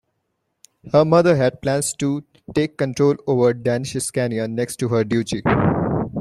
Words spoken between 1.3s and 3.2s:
had plans to take control